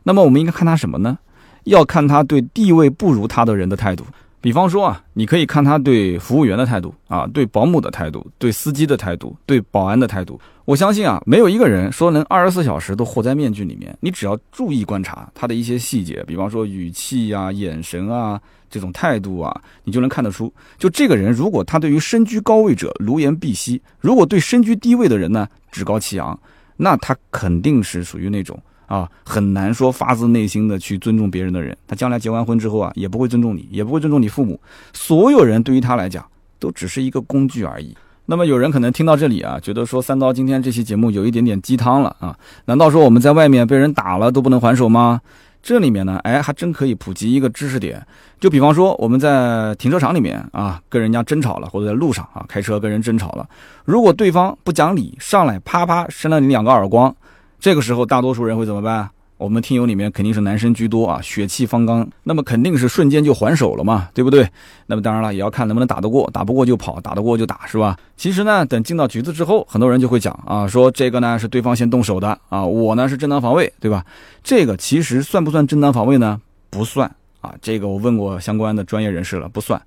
[0.04, 1.18] 那么我们应该看他什么呢？
[1.64, 4.06] 要看他对地位不如他的人的态度。
[4.42, 10.42] 比方说啊，你可以看他对服务员的态度啊，对保姆的态度，对司机的态度，对保安的态度。
[10.66, 13.96] 我相信啊，没有一个人说能二十四小时都活在面具里面。
[14.00, 20.52] 你只要注意观察他的一些细节，比方说语气呀、眼神啊、这种态度啊，你就能看得出。
[20.80, 26.38] 就这个人，如果他对于身居高位者如言必息，如果对身居低位的人呢趾高气扬，
[26.78, 28.60] 那他肯定是属于那种。
[28.92, 34.60] 啊，很难说发自内心的去尊重别人的人，他将来结完婚之后啊，也不会尊重你，也不会尊重你父母。
[34.92, 36.26] 所有人对于他来讲，
[36.60, 37.96] 都只是一个工具而已。
[38.26, 42.38] 那么有人可能听到这里啊，觉得说三刀今天这期节目有一点点鸡汤了啊？
[42.66, 45.22] 难道说我们在外面被人打了都不能还手吗？
[45.64, 48.06] 这里面呢，哎，还真可以普及一个知识点。
[48.42, 53.48] 就比方说我们在停车场里面啊，跟人家争吵了，或者在路上啊开车跟人争吵了，
[53.86, 57.16] 如果对方不讲理，上来啪啪扇了你两个耳光。
[57.62, 59.08] 这个时候，大多数人会怎么办？
[59.38, 64.50] 我们听友里面肯定是男生居多啊，血气方刚，那么肯定是瞬间就还手了嘛，对不对？
[64.88, 67.96] 那么当然了，也要看能不能打得过，打不过就跑，打得过就打，是吧？
[68.18, 74.04] 其实呢，等进到局子之后，很多人就会讲啊，说这个呢是对方先动手的啊，我呢是正当防卫，对吧？
[74.44, 76.42] 这个其实算不算正当防卫呢？
[76.72, 77.08] 不算
[77.42, 79.80] 啊，这个我问过相关的专业人士了，不算，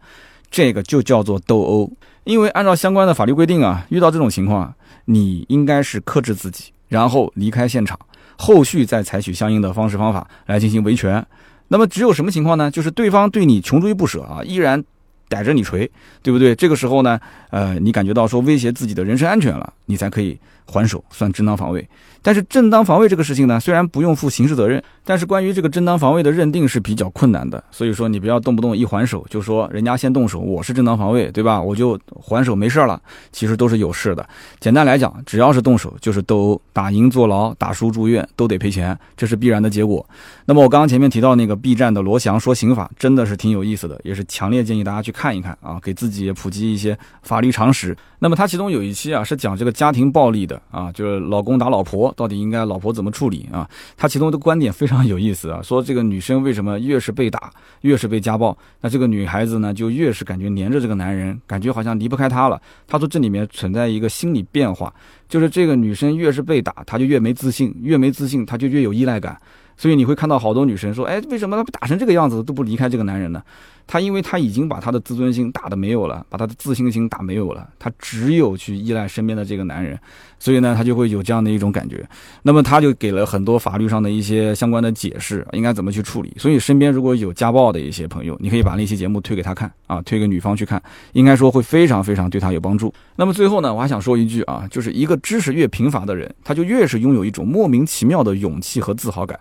[0.48, 1.90] 这个就叫做斗殴，
[2.22, 4.72] 因为按照相关的法律规定啊，遇到这种情况，
[5.06, 6.73] 你应该是克制自己。
[6.94, 7.98] 然后离开现场，
[8.36, 11.26] 后续再采取相应的方式方法来进行维权。
[11.66, 12.70] 那么只有什么情况呢？
[12.70, 14.80] 就是对方对你穷追不舍啊，依然
[15.28, 15.90] 逮着你锤，
[16.22, 16.54] 对不对？
[16.54, 17.18] 这个时候呢，
[17.50, 21.86] 呃，你感觉到说威胁自己的人身安全了，你才可以还手，算正当防卫。
[22.22, 27.62] 但是正当防卫这个事情呢，虽然不用负刑事责任，但是关于这个正当防卫的认定是比较困难的。
[27.70, 31.60] 所以说你不要动不动一还手就说人家先动手，我是正当防卫，对吧？
[31.60, 32.98] 我就还手没事了，
[33.30, 34.26] 其实都是有事的。
[34.58, 40.06] 简单来讲，只要是动手就是斗殴，打赢坐牢，打输住院，都得赔钱，这是必然的结果。
[40.46, 45.23] 那么我刚刚前面提到那个 B 站的罗翔说刑法，真的是挺有意思的，也是强烈建议大家去看。
[45.24, 47.96] 看一看啊，给自己也普及一些法律常识。
[48.18, 53.66] 那么他其中有一期啊是讲这个家庭暴力的啊，就是老公打老婆到底应该老婆怎么处理啊？
[53.96, 62.60] 他其中的观点非常有意思啊，说这个女生为什么越是被打越是被家暴，那这个女孩子呢就越是感觉黏着这个男人，感觉好像离不开他了。
[62.86, 64.92] 他说这里面存在一个心理变化，
[65.26, 69.40] 就是这个女生越是被打，她就越没自信，越没自信，她就越有依赖感。
[69.76, 73.42] 所以你会看到好多女生说：“哎，为什么她被打成这个样子都不离开这个男人呢？”
[73.86, 79.98] 她因为她已经把她的自尊心打的没有了，把她的自信心打没有了，她只有去依赖身边的这个男人，
[80.38, 82.06] 所以呢，她就会有这样的一种感觉。
[82.42, 86.34] 那么她就给了很多法律上的一些相关的解释，应该怎么去处理。
[86.38, 92.92] 所以身边如果有家暴的一些朋友，你可以把那期节目推给他看啊，推给女方去看，应该说会非常非常对她有帮助。
[93.16, 99.38] 那么最后呢，我还想说一句啊，就是一个知识越贫乏的人，他就越是拥有一种莫名其妙的勇气和自豪感。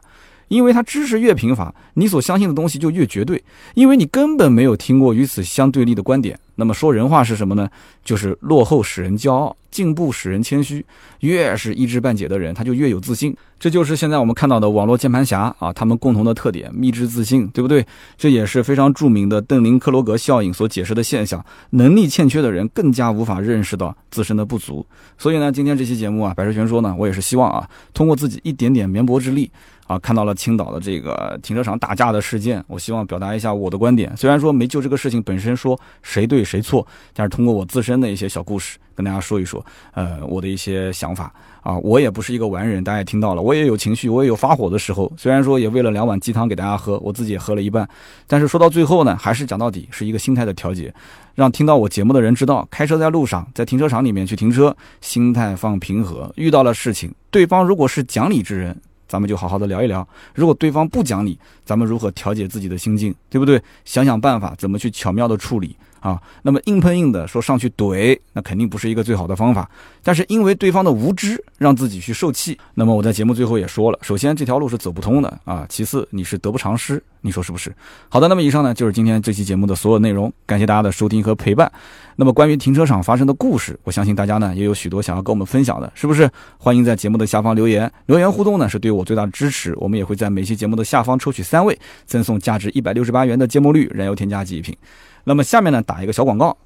[0.54, 6.39] 因为他知识越贫乏，你所相信的东西就越绝对，因为你根本没有听过与此相对立的观点。
[6.56, 7.68] 那么说人话是什么呢？
[8.06, 10.86] 就是落后使人骄傲，进步使人谦虚。
[11.22, 13.36] 越是一知半解的人，他就越有自信。
[13.60, 17.84] 这就是现在我们看到的网络键盘侠啊，他们共同的特点：密之自信，对不对？
[18.16, 21.44] 这也是非常著名的邓林克罗格效应所解释的现象。
[21.72, 24.86] 能力欠缺的人更加无法认识到自身的不足。
[25.18, 29.50] 所以呢，今天这期节目啊，百事全说呢，我也是希望啊，通过自己一点点绵薄之力。
[29.88, 34.15] 啊，看到了青岛的这个停车场打架的事件，我希望表达一下我的观点。
[34.15, 41.78] 虽然说没就这个事情本身说谁对谁错，但是通过我自身的一些小故事跟大家说一说，呃，我的一些想法啊。
[41.80, 45.12] 我也不是一个完人，大家也听到了，我也有情绪，我也有发火的时候。
[45.17, 47.88] 虽然说也喂了两碗鸡汤给大家喝，我自己也喝了一半，
[48.26, 50.93] 但是说到最后呢，还是讲到底是一个心态的调节，
[51.36, 56.32] 让听到我节目的人知道，开车在路上，在停车场里面去停车，心态放平和。
[56.38, 58.76] 遇到了事情，对方如果是讲理之人。
[59.13, 63.62] 咱们就好好的聊一聊，如果对方不讲理，咱们如何调节自己的心境，对不对？
[63.86, 65.76] 想想办法，怎么去巧妙的处理。
[66.04, 69.70] 啊，那么硬碰硬的说上去怼，那肯定不是一个最好的方法。
[70.04, 72.60] 但是因为对方的无知，让自己去受气。
[72.74, 77.74] 那么我在节目最后也说了，首先这条路是走不通的啊，其次你是得不偿失，你说是不是？
[78.10, 81.72] 好的，那么以上呢就是今天这期节目的所有内容，感谢大家的收听和陪伴。
[82.18, 86.30] 那么关于停车场发生的故事，我相信大家呢也有许多想要跟我们分享的，是不是？
[86.58, 89.74] 欢迎在节目的下方留言，留言互动呢是对我最大的支持。
[89.78, 94.76] 我们也会在每期节目的下方抽取三位，赠送价值一百六十八元的芥末绿燃油添加剂一瓶。
[95.25, 96.57] 那么下面呢，打一个小广告。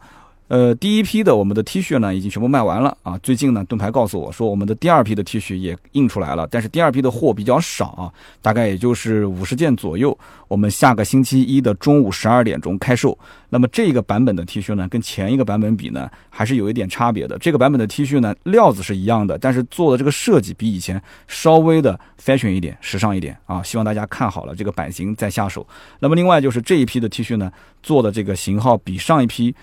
[0.47, 3.17] 呃，第一批的我们的 T 恤呢，已经全部卖完了啊。
[3.17, 8.07] 最近呢，盾牌告诉我说，我们的第二批的 T 恤也印出来了，但是第二批的货比较少啊，
[8.41, 10.17] 大概也就是五十件左右。
[10.47, 13.17] 我们下个星期一的中午十二点钟开售。
[13.49, 17.37] 那么这个版本的 T 恤呢，跟前一个版本比呢，还是有一点差别的。
[17.39, 23.61] 这个版本的 T 恤呢，料子是一样的，但是做的这个设计比以前稍微的 fashion 一点，时尚一点啊。
[23.61, 25.67] 希望大家看好了这个版型再下手。
[25.99, 27.51] 那么另外就是这一批的 T 恤呢，
[27.83, 29.53] 做的这个型号比上一批。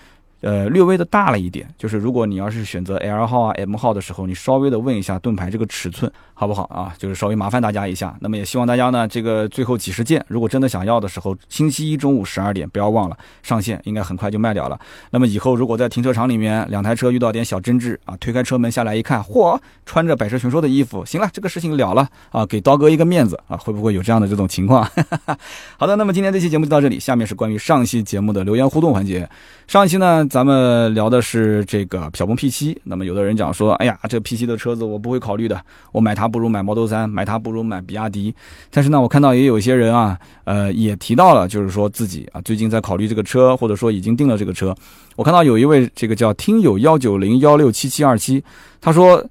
[0.45, 6.93] 呃，略微的大了一点，就是如果你要是选择 L 号啊、M 号的时候，你稍微的问一下盾牌这个尺寸好不好啊？
[6.99, 8.15] 就是稍微麻烦大家一下。
[8.19, 14.79] 那么也希望大家呢，这个最后几十件，如果真的想要的时候，星期一中午十二点不要忘了上线，应该很快就卖掉了。
[15.09, 24.87] 那么以后如果在停车场里面两台车遇到点小争执啊，推开车门下来一看，嚯，穿着百车全说的衣服，行了，这个事情了了啊，给刀哥一个面子啊，会不会有这样的这种情况？
[25.75, 29.27] 好的，那么今天这期节目就到这里，下面是关于上期节目的留言互动环节。
[29.65, 30.23] 上期呢。
[30.35, 38.35] 咱们聊的是这个小鹏 P7，那么有的人讲说，哎呀，这 P7 的车子我不会考虑的，我买它不如买 Model 3，买它不如买比亚迪。
[38.69, 44.75] 但是呢，我看到也有些人啊，呃，也提到了，就是说自己啊，最近在考虑这个车，或者说已经订了这个车。
[45.15, 48.43] 我看到有一位这个叫听友幺九零幺六七七二七，
[48.81, 49.25] 他说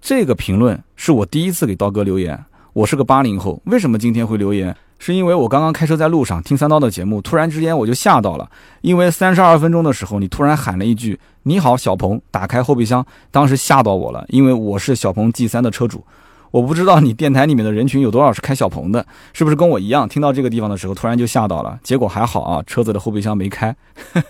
[0.00, 2.36] 这个评论是我第一次给刀哥留言，
[2.72, 4.76] 我是个八零后，为什么今天会留言？
[5.00, 8.48] 是因为我刚刚开车在路上听三刀的节目，突然之间我就吓到了，
[8.82, 16.04] 因为三十二分钟的时候你突然喊了一句“你好，小鹏”，打开后备箱，当时吓到我了，因为我是小鹏 G 三的车主，
[16.50, 21.80] 我不知道你电台里面的人群有多少是开小鹏的，是不是跟我一样，听到这个地方的时候突然就吓到了？
[21.82, 23.74] 结果还好啊，车子的后备箱没开，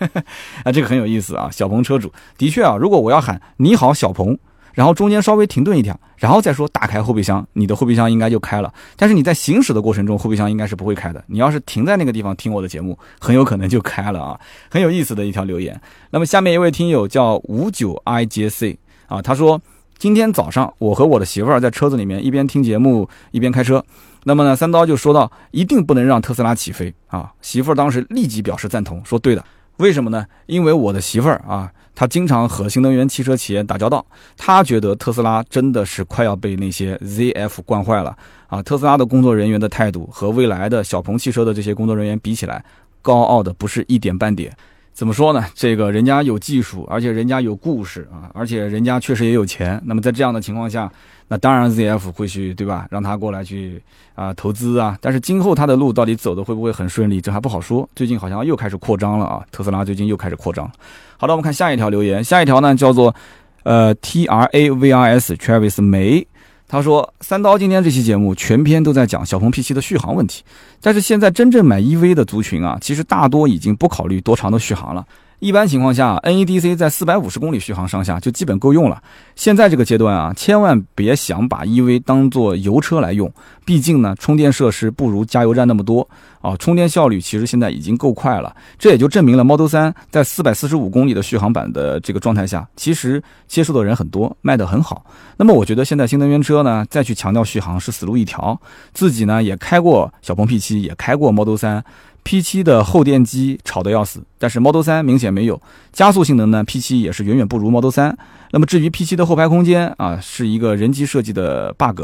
[0.62, 4.38] 啊，这个很有意思啊，小鹏车主的确啊，如果我要喊“你好，小鹏”。
[4.72, 8.72] 然后中间稍微停顿一下，然后再说打开后备箱，你的后备箱应该就开了。
[8.96, 11.22] 但是你在行驶的过程中，后备箱应该是不会开的。
[11.26, 15.80] 你要是停在那个地方听我的节目，很有可能就开了啊，很有意思的一条留言。
[16.10, 19.60] 那么下面一位听友叫五九 i j c 啊，他说
[19.98, 23.84] 今天早上我和我的媳妇儿在车子里面一边听节目一边开车，
[24.24, 29.44] 那么呢三刀就说到一定不能让特斯拉起飞啊，媳妇儿当时立即表示赞同，说对的。
[29.80, 30.26] 为什么呢？
[30.44, 34.04] 因为我的媳妇儿啊，她经常和新能源汽车企业打交道，
[34.36, 38.14] 她觉得特斯拉真的是快要被那些 ZF 惯坏了
[38.48, 38.62] 啊！
[38.62, 42.62] 特斯拉的工作人员的态度和未来的小鹏汽车的这些工作人员比起来，
[43.00, 44.54] 高傲的不是一点半点。
[45.00, 45.42] 怎么说呢？
[45.54, 49.80] 这个人家有技术，而且人家有故事啊，而且人家确实也有钱。
[49.86, 50.92] 那么在这样的情况下，
[51.26, 52.86] 那当然 ZF 会去，对吧？
[52.90, 53.82] 让他过来去
[54.14, 54.98] 啊投资啊。
[55.00, 57.88] 但是今后他的路到底走的会不会很顺利，这还不好说。
[57.96, 60.70] 最近好像又开始扩张了啊，特斯拉最近又开始扩张。
[61.16, 63.14] 好的，我们看下一条留言，下一条呢叫做
[63.62, 66.26] 呃 T R A V R S Travis 梅。
[66.70, 70.44] 他说：“三刀今天这期节目全篇都在讲小鹏 P7 的续航问题，
[70.80, 75.04] 但是现在真正买 EV 的族群啊，其实大多已经不考虑多长的续航了。”
[75.40, 79.02] 一般情况下，NEDC 在四百五十公里续航上下就基本够用了。
[79.34, 83.32] 现在这个阶段啊，千万别想把 EV 当做油车来用，
[83.64, 86.06] 毕竟呢，充电设施不如加油站那么多
[86.42, 86.54] 啊。
[86.58, 95.06] 充电效率其实现在已经够快了，这也就证明了 Model 3在四百四十五公里的续航版的这个状态下，其实接受的人很多，卖得很好。
[95.38, 98.60] 那么我觉得现在新能源车呢，再去强调续航是死路一条。
[98.92, 101.80] 自己呢也开过小鹏 P7，也开过 Model 3。
[102.24, 105.60] P7 的后电机吵得要死，但是 Model 3明显没有
[105.92, 108.14] 加速性能呢，P7 也是远远不如 Model 3。
[108.52, 112.02] 那么至于 P7 的后排空间啊，是一个人机设计的 bug，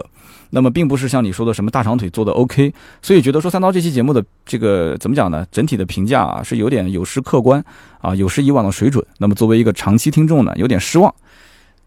[0.51, 5.45] 那么并不是像你说的什么大长腿做的 OK，所以觉得说三刀这期节目的这个怎么讲呢？
[5.51, 7.63] 整体的评价啊是有点有失客观
[8.01, 9.05] 啊，有失以往的水准。
[9.19, 11.13] 那么作为一个长期听众呢，有点失望。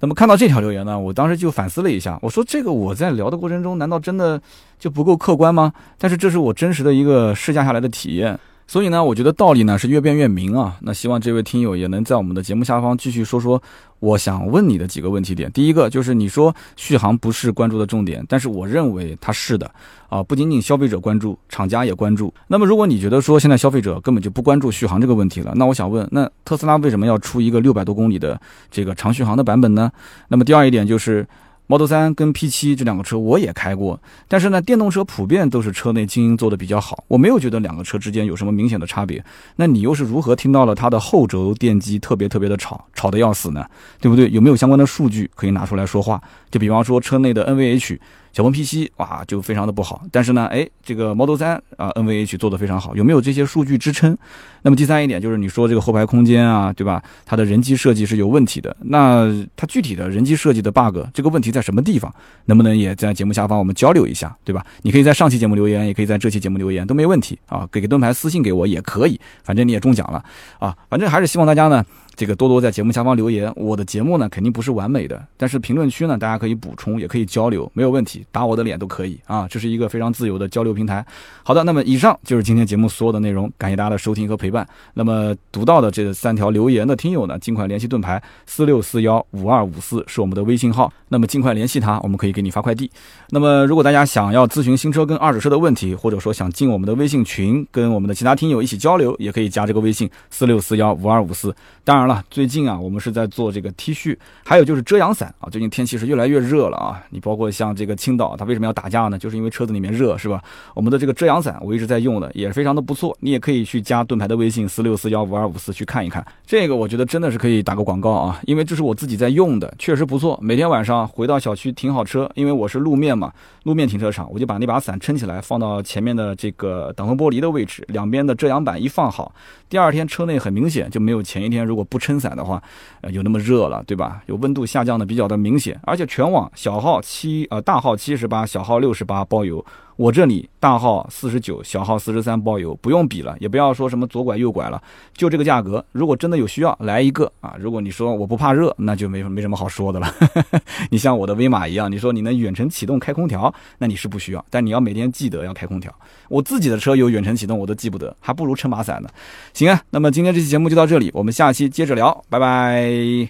[0.01, 4.41] 那么看到这条留言呢，我当时就反思了一下，我说这个我在聊的过程中，难道真的
[4.79, 5.73] 就不够客观吗？
[5.97, 8.39] 但是这是我真实的一个试驾下来的体验。
[8.69, 10.77] 所以呢，我觉得道理呢是越辩越明啊。
[10.81, 13.59] 那希望这位听友也能在我们的节目下方继续说说，
[13.97, 15.51] 我想问你的几个问题点。
[15.51, 19.71] 第一个就是你说续航不是关注的重点，但是我认为它是的
[20.07, 20.21] 啊。
[20.21, 22.31] 不仅仅消费者关注，厂家也关注。
[22.45, 28.39] 那么如果你觉得说现在消费者根本就不关注续航这个问题了，那我想问，那特斯拉为什么要出一个六百多公里的
[28.69, 29.91] 这个长续航的版本呢？
[30.27, 31.25] 那么第二一点就是。
[31.71, 39.23] Model 三跟 P 七这两个车我也开过，但是呢，电动车普遍都是车内静音做的比较好，我没有觉得两个车之间有什么明显的差别。
[39.57, 43.63] 那你又是如何听到了它的后轴电机特别特别的吵，吵得要死呢？
[44.01, 44.27] 对不对？
[44.31, 46.19] 有没有相关的数据可以拿出来说话？
[46.49, 47.99] 就比方说车内的 NVH。
[48.39, 54.17] 小鹏 P7 哇就非常的不好，但是呢，哎，这个 Model 3啊 NVH 做的非常好，有没有这些数据支撑？
[54.61, 57.03] 那么第三一点就是你说这个后排空间啊，对吧？
[57.25, 59.27] 它的人机设计是有问题的，那
[59.57, 62.09] 它具体的人机设计的 bug 这个问题在什么地方？
[62.45, 64.65] 能不能也在节目下方我们交流一下，对吧？
[64.83, 70.23] 你可以在上期节目留言，也可以在这期节目留言，都没问题啊，给个盾牌私信给我也可以，反正你也中奖了
[70.59, 71.85] 啊，反正还是希望大家呢。
[72.19, 81.05] 这个多多在节目下方留言，我的节目呢肯定不是完美的，但是评论区呢大家可以补充，也可以交流，没有问题，打我的脸都可以啊，这是一个非常自由的交流平台。
[81.43, 84.67] 好的，那么以上就是今天节目所有的内容，感谢大家的收听和陪伴。
[84.95, 92.91] 那么读到的这三条留言的听友呢，尽快联系盾牌四六四幺五二五四是我们的微信号，那么尽快联系他，我们可以给你发快递。
[93.29, 101.55] 那么如果大家想要咨询新车跟二手车的问题，或者说想进我们的微信群，跟我们的其他听友一起交流，也可以加这个微信四六四幺五二五四。
[101.85, 105.47] 当然了，最近啊，我们是在做这个 T 恤，还有就是遮阳伞啊。
[105.49, 109.17] 最近天气是越来越热了啊，你包括像这个青岛，它为什么要打架呢？
[109.17, 110.43] 就是因为车子里面热，是吧？
[110.73, 113.15] 我们的这个遮阳伞我一直在用的，也非常的不错。
[113.21, 116.25] 你也可以去加盾牌的微信四六四幺五二五四去看一看。
[116.45, 120.37] 这个我觉得真的是可以打个广告啊，因为这是我自己在用的，确实不错。
[120.41, 123.31] 每天晚上回到小区停好车，因为我是路面嘛，
[123.63, 129.33] 路面停车场，我就把那把伞撑起来，放到前面的这个挡风玻璃的位置，两边的遮阳板一放好，
[129.69, 132.61] 第二天车内很明显就没有前一天如果不撑伞的话。
[133.01, 134.21] 呃，有那么热了，对吧？
[134.27, 139.65] 有温度下降的比较的明显，而且全网小号七呃大号七十八，小号六十八包邮。
[139.99, 144.81] 我这里大号四十九，小号四十三包邮，不用比了，也不要说什么左拐右拐了，
[145.13, 145.85] 就这个价格。
[145.91, 147.57] 如果真的有需要，来一个啊！
[147.59, 150.09] 如果你说我不怕热，那就没没什么好说的了。
[150.89, 155.93] 你像我的威马一样，你说你能远程启动开空调，那你是不需要，但你要每天记得要开空调。
[156.29, 159.09] 我自己的车有远程启动，我都记不得，还不如撑把伞呢。
[159.53, 163.29] 行啊，那么今天这期节目就到这里，我们下期接着聊，拜拜。